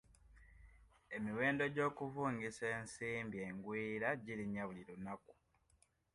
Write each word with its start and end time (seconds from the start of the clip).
Emiwendo 1.15 1.63
gy'okuvungisa 1.75 2.65
ensimbi 2.77 3.37
engwiira 3.47 4.07
girinnya 4.23 4.63
buli 4.65 4.81
lunaku. 4.89 5.33